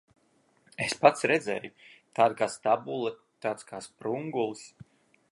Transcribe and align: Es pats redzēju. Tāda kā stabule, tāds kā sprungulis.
Es 0.85 0.93
pats 1.01 1.25
redzēju. 1.31 1.69
Tāda 2.19 2.37
kā 2.39 2.47
stabule, 2.53 3.11
tāds 3.47 3.69
kā 3.73 3.83
sprungulis. 3.89 4.65